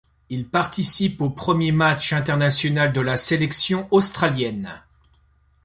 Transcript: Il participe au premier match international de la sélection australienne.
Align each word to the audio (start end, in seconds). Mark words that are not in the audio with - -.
Il 0.29 0.49
participe 0.49 1.21
au 1.21 1.29
premier 1.29 1.71
match 1.71 2.11
international 2.11 2.91
de 2.91 3.01
la 3.01 3.17
sélection 3.17 3.87
australienne. 3.91 4.81